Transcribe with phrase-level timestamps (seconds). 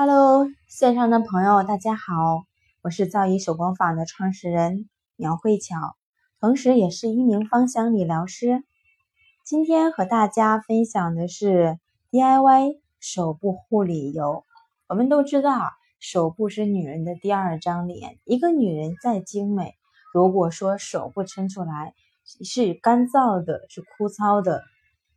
[0.00, 2.44] Hello，线上的朋友，大家好，
[2.82, 5.96] 我是造诣手工坊的创始人苗慧巧，
[6.38, 8.62] 同时也是一名芳香理疗师。
[9.44, 11.80] 今天和大家分享的是
[12.12, 14.44] DIY 手部护理油。
[14.86, 18.20] 我们都知道，手部是女人的第二张脸。
[18.22, 19.74] 一个女人再精美，
[20.14, 21.92] 如果说手部撑出来
[22.44, 24.62] 是干燥的、是枯燥的，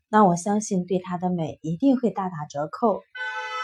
[0.10, 3.02] 那我相信对她的美一定会大打折扣。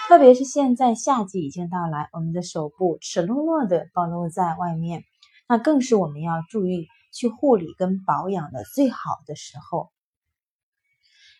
[0.08, 5.04] 特别是现在夏季已经到来，我们的手部赤裸裸的暴露在外面，
[5.50, 9.90] 那更是我们要注意去护理跟保养的最好的时候。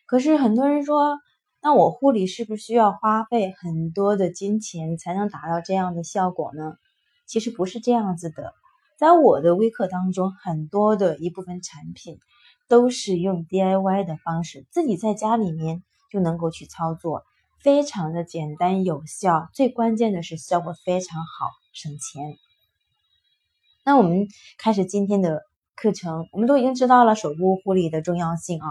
[0.06, 1.18] 可是很多人说，
[1.62, 6.74] 那我护理是不是需要花费很多的金钱才能达到这样的效果呢？
[7.26, 8.54] 其实不是这样子的，
[8.98, 12.20] 在我的微课当中，很多的一部分产品
[12.68, 17.24] 都是用 DIY 的方式，自己在家里面就能够去操作。
[17.60, 22.38] 非常的简单有效，最关键的是效果非常好，省钱。
[23.84, 24.28] 那我们
[24.58, 25.42] 开始今天的
[25.76, 28.68] 课程，我们都已经知道了手部护理的重要性啊。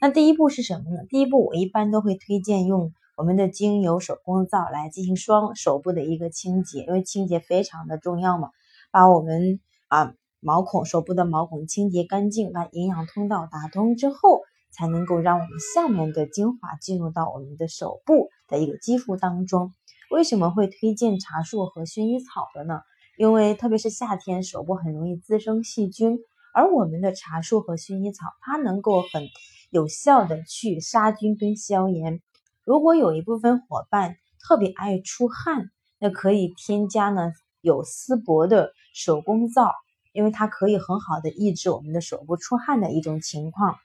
[0.00, 1.02] 那第一步是什么呢？
[1.08, 8.50] 第一步我一般都会推荐用我们的精油手工皂来进行双手部的一个清洁，因为清洁非常的重要嘛，
[8.90, 14.42] 把我们啊毛孔手部的毛孔清洁干净，把营养通道打通之后。
[14.80, 19.74] 才能够让我们下面的精华进入到我们的手部的一个肌肤当中。
[20.10, 22.80] 为什么会推荐茶树和薰衣草的呢？
[23.18, 26.18] 因为特别是夏天，手部很容易滋生细菌，
[26.54, 29.28] 而我们的茶树和薰衣草，它能够很
[29.68, 32.22] 有效的去杀菌跟消炎。
[32.64, 39.70] 如果有一部分伙伴特别爱出汗，那可以添加呢有丝柏的手工皂，
[40.14, 43.76] 因为它可以很好的抑制我们的手部出汗的一种情况。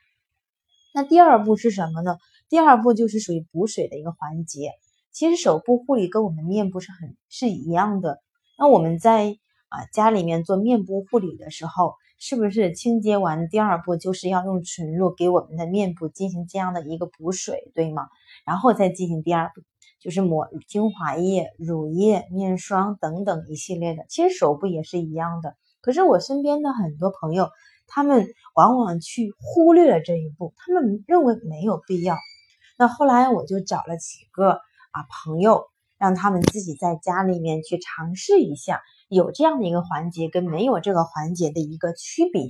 [0.96, 2.16] 那第二步是什么呢？
[2.48, 4.72] 第二步就是属于补水的一个环节。
[5.12, 8.22] 其实手部护理跟我们面部是很是一样的。
[8.58, 9.36] 那我们在
[9.68, 18.08] 啊家里面做面部护理的时候，是不是清洁完第二步就是要用纯露给我们的面部进行这样的一个补水，对吗？
[18.46, 19.64] 然后再进行第二步，
[20.00, 24.06] 就是抹精华液、乳液、面霜等等一系列的。
[24.08, 25.58] 其实手部也是一样的。
[25.82, 27.50] 可是我身边的很多朋友。
[27.88, 32.18] 他们往往去忽略了这一步，他们认为没有必要。
[32.78, 34.52] 那后来我就找了几个
[34.92, 42.50] 啊朋友，让他们自己在家里面去尝试一下，有这样的一个环节跟没有这个环节的一个区别。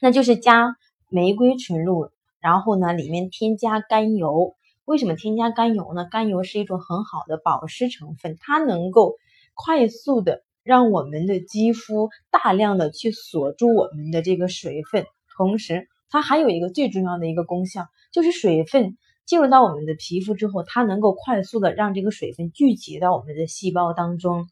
[0.00, 0.76] 那就是加
[1.08, 2.10] 玫瑰纯露，
[2.40, 4.54] 然后呢里面添加甘油。
[4.84, 6.06] 为什么添加甘油呢？
[6.08, 9.16] 甘油是一种很好的保湿成分，它能够
[9.54, 10.44] 快速的。
[10.66, 15.06] 让我们的肌肤大量的去锁住我们的这个水分，
[15.36, 24.48] 同时它还有一个最重要的一个功效，就是水分进入到我们的皮肤之后，它能够快速的让这个水分聚集到我们的细胞当中。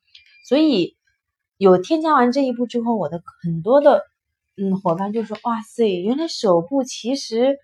[0.46, 0.96] 所以
[1.56, 4.02] 有添加完这一步之后，我的很多的
[4.56, 7.58] 嗯伙伴就说：“哇塞，原来手部其实。”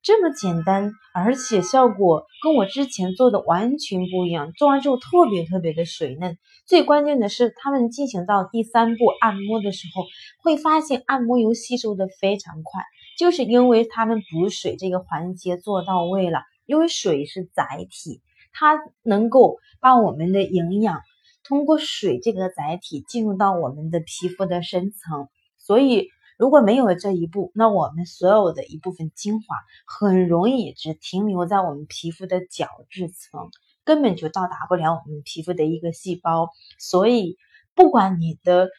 [0.00, 4.52] 这么简单，而且效果跟我之前做的完全不一样。
[4.52, 10.04] 做完之后特别特别的水嫩，最关键的是他们进行到第三步按摩的时候，
[10.42, 12.84] 会发现按摩油吸收的非常快，
[13.18, 16.40] 就是因为他们补水这个环节做到位了。
[16.64, 18.22] 因为水是载体，
[18.52, 21.00] 它能够把我们的营养
[21.42, 25.28] 通过水这个载体进入到我们的皮肤的深层，
[25.58, 26.08] 所以。
[26.38, 33.50] 如果没有了这一步，那我们所有的一部分精华很容易只停留在我们皮肤的角质层，
[33.84, 36.50] 根本就到达不了我们皮肤的一个细胞。
[36.78, 37.36] 所以，
[37.74, 38.70] 不管你的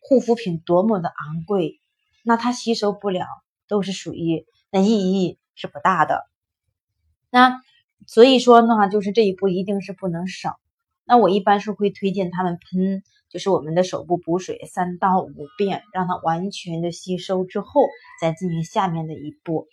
[0.00, 1.80] 护肤品多么的昂贵，
[2.24, 3.24] 那它吸收不了，
[3.68, 6.26] 都是属于那意义是不大的。
[7.30, 7.60] 那
[8.08, 10.58] 所以说呢，就是这一步一定是不能少。
[11.04, 13.04] 那我一般是会推荐他们喷。
[13.34, 17.88] 就是我们的手部补水三到五遍，让它完全的吸收之后，
[18.20, 19.66] 再进行下面的一步。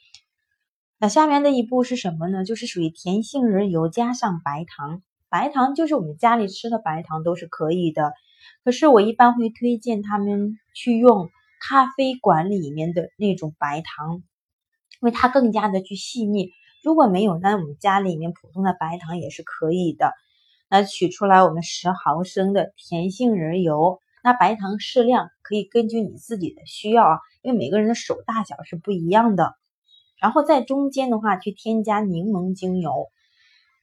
[0.97, 2.43] 那下面的一步是什么呢？
[2.43, 8.13] 就是属于甜杏仁油加上白糖，白糖就是我们家里吃的白糖都是可以的。
[8.63, 14.21] 可是我一般会推荐他们去用咖啡馆里面的那种白糖，因
[15.01, 16.49] 为它更加的去细腻。
[16.83, 20.13] 如果没有，那我们家里面普通的白糖也是可以的。
[20.71, 29.53] 那取出来我们十毫升的甜杏仁油，那白糖适量，可以根据你自己的需要啊，因为每个人的手大小是不一样的。
[30.17, 33.09] 然后在中间的话去添加柠檬精油，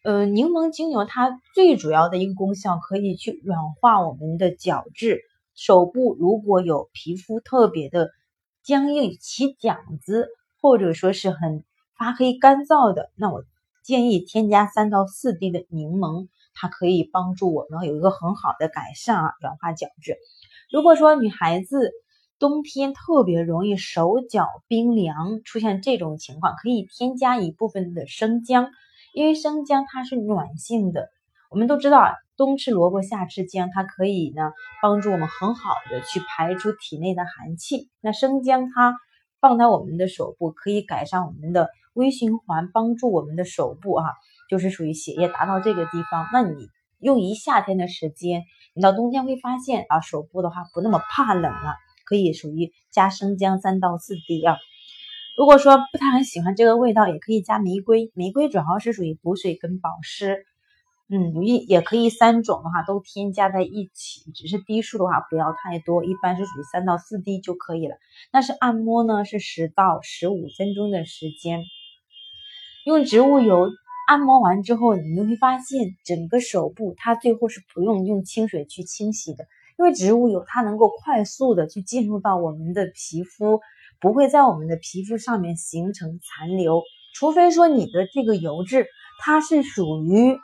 [0.03, 5.21] 呃，柠檬精油它最主要的一个功效可以去软化我们的角质。
[5.55, 8.09] 手部如果有皮肤特别的
[8.63, 10.29] 僵硬、起茧子，
[10.63, 11.65] 或者说是很
[11.99, 13.45] 发黑、干燥的，那我
[13.85, 16.29] 建议添加三到四滴的柠檬。
[16.61, 20.17] 它可以帮助我们有一个很好的改善啊，软化角质。
[20.71, 21.93] 如果说女孩子
[22.39, 28.71] 冬天特别容易手脚冰凉，出现这种情况，可以添加一部分的生姜，
[29.15, 31.09] 因为生姜它是暖性的。
[31.51, 34.53] 我们都知道啊，冬吃萝卜夏吃姜，它可以呢
[34.83, 37.89] 帮助我们很好的去排出体内的寒气。
[38.01, 38.95] 那生姜它
[39.41, 44.05] 放在我们的手部，可以改善我们的微循环，帮助我们的手部啊，
[44.49, 46.27] 就是属于血液达到这个地方。
[46.33, 46.69] 那你
[46.99, 51.75] 用一夏天的时间，你到冬天会发现啊，手部的话不那么怕冷了，
[52.05, 54.57] 可以属于加生姜三到四滴啊。
[55.37, 60.45] 如果说不太很喜欢这个味道，也可以加玫瑰，玫瑰主要是属于补水跟保湿。
[61.11, 67.97] 嗯，也也可以三种的话都添加在一起，只是滴数的话不要太多，一般是属于三到四滴就可以了。
[68.31, 71.63] 但是按摩呢是十到十五分钟的时间，
[72.85, 73.71] 用植物油
[74.09, 79.45] 按摩完之后，你就会发现整个手部它最后是不用用清水去清洗的，
[79.79, 83.61] 因为植物油它能够快速的去进入到我们的皮肤，
[84.01, 86.83] 不会在我们的皮肤上面形成残留，
[87.15, 88.87] 除非说你的这个油质
[89.21, 90.39] 它是属于。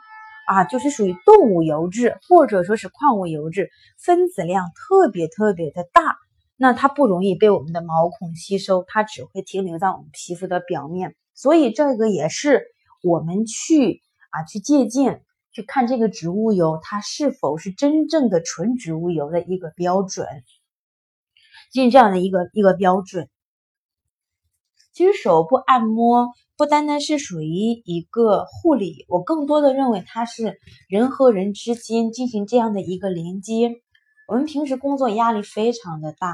[0.47, 6.17] 啊，就是属于动物油脂或者说是矿物油脂，分子量特别特别的大，
[6.55, 11.15] 那它不容易被我们的毛孔吸收，它只会停留在我们皮肤的表面。
[11.33, 12.61] 所以这个也是
[13.05, 20.27] 我们去啊去借鉴去看这个植物油它是否是真正的纯植物油的一个标准，
[21.71, 23.29] 进这样的一个一个标准。
[24.93, 26.29] 其实手部按摩。
[26.57, 27.49] 不单单是属于
[27.83, 33.81] 一个护理，我更多的认为它是人和人之间进行这样的一个连接。
[34.29, 36.33] 我们平时工作压力非常的大，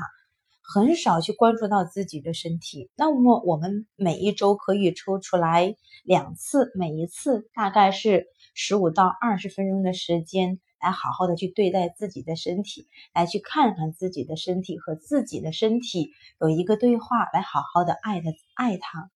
[0.61, 2.89] 很少去关注到自己的身体。
[2.95, 19.09] 那么我们每一周可以抽出来两次，每一次大概是十五到二十分钟的时间，来好好的去对待自己的身体，来去看看自己的身体和自己的身体有一个对话，来好好的爱的爱它。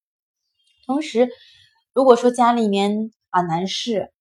[0.86, 1.30] 同时，
[1.94, 4.12] 如果说家里面啊男士，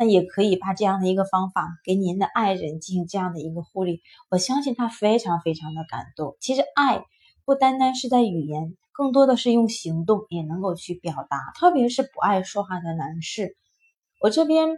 [0.00, 4.00] 那也可以把这样的一个方法给您的爱人进行这样的一个护理，
[4.30, 6.38] 我相信他非常非常的感动。
[6.40, 7.04] 其实爱
[7.44, 11.36] 不单单是在语言，更多的是用行动也能够去表达。
[11.54, 13.58] 特别是不爱说话的男士，
[14.22, 14.68] 我这边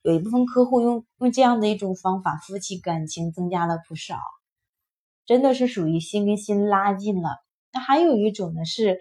[0.00, 4.16] 有一部分客户用用这样的一种方法，夫妻感情增加了不少，
[5.26, 7.28] 真的是属于心跟心拉近了。
[7.74, 8.98] 那还有一种呢是。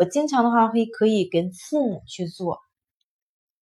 [0.00, 2.60] 我经常的话会可以跟父母去做，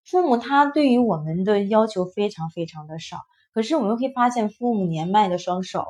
[0.06, 3.18] 父母他对于我们的要求非常非常的少，
[3.52, 5.84] 可是我们会发现父母年迈的双手，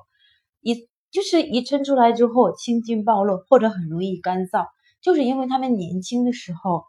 [0.61, 4.67] 一就是一伸出来之后青筋暴露或者很容易干燥，
[5.03, 6.85] 就是因为他们年轻的时候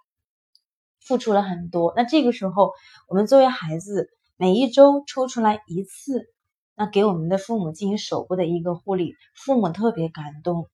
[0.99, 1.93] 付出了很多。
[1.95, 2.71] 那这个时候
[3.07, 6.25] 我们作为孩子，每一周抽出来一次，
[6.75, 10.67] 那给我们的父母进行手部的一个护理，父母特别感动。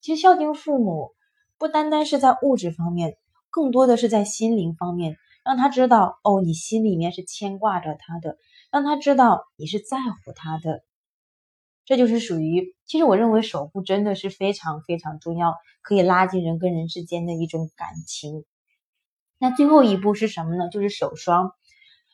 [0.00, 1.10] 其实孝敬父母。
[1.58, 3.18] 不单单是在物质方面，
[3.50, 8.36] 更多的是在心灵方面，让他知道哦，你心里面是牵挂着他的，
[8.70, 10.82] 让他知道你是在乎他的。
[11.84, 18.44] 这就是属于，其实我认为守护真的是非常非常重要，可以拉近人跟人之间的一种感情。
[19.38, 20.68] 那最后一步是什么呢？
[20.68, 21.52] 就是手霜。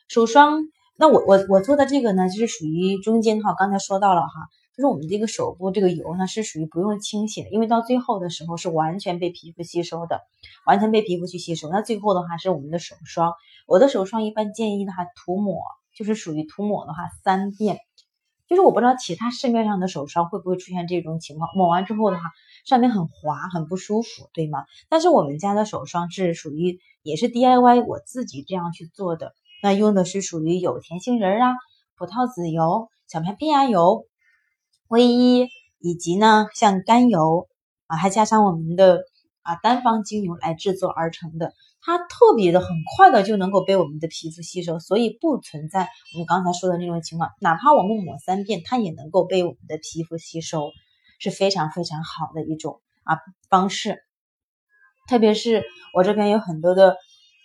[0.07, 0.63] 手霜，
[0.97, 4.27] 那我我我做的这个呢，就是属于中间哈，刚才说到了哈。
[4.75, 10.21] 就是我们这个手部这个油呢，是属于不用清洗的，因为到最后的时候是完全被皮肤吸收的，
[10.67, 11.69] 完全被皮肤去吸收。
[11.69, 13.33] 那最后的话是我们的手霜，
[13.65, 15.61] 我的手霜一般建议的话涂抹，
[15.95, 17.79] 就是属于涂抹的话三遍。
[18.47, 22.23] 就是我不知道其他市面上的手霜会不会出现这种情况，抹完之后的话
[22.63, 24.63] 上面很滑，很不舒服，对吗？
[24.89, 31.53] 但是我们家的手霜是属于也是 DIY 我自己这样去做的，那用的是属于有甜杏仁啊、
[31.97, 34.05] 葡萄籽油、小麦胚芽油。
[34.87, 35.49] 唯一
[35.79, 37.47] 以及呢，像甘油
[37.87, 39.01] 啊，还加上我们的
[39.41, 50.71] 啊单方精油来制作而成的，它特别的很快的就能够被我们的皮肤吸收，所以不存在我们刚才说的那种情况，哪怕我们抹三遍，它也能够被我们的皮肤吸收，
[51.19, 54.03] 是非常非常好的一种啊方式。
[55.09, 56.95] 特别是我这边有很多的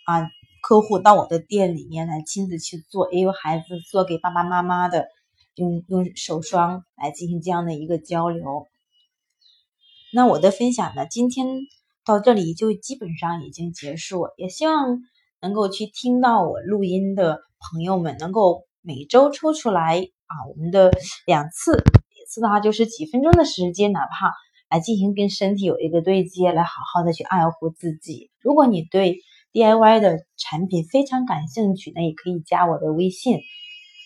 [0.05, 0.29] 啊
[0.63, 5.09] 客户到我的店里面来亲自去做，也有孩子做给爸爸妈妈的。
[5.55, 8.65] 用用手霜来进行这样的一个交流。
[10.11, 11.45] 那我的分享呢，今天
[12.03, 14.29] 到这里就基本上已经结束。
[14.35, 14.97] 也希望
[15.39, 20.89] 能够去听到我录音的朋友们，能够每周抽出来啊，我们的
[21.27, 24.33] 两次，一次的话就是几分钟的时间，哪怕
[24.71, 28.31] 来进行跟身体有一个对接，来好好的去爱护自己。
[28.39, 29.19] 如果你对
[29.53, 33.39] DIY 的产品非常感兴趣，那也可以加我的微信。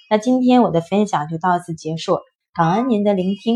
[0.10, 2.18] 那今天我的分享就到此结束，
[2.54, 3.56] 感恩您的聆听。